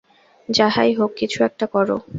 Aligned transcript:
যাহাই 0.49 0.91
হউক 0.93 1.11
কিছু 1.17 1.37
একটা 1.43 1.65
কর। 1.65 1.87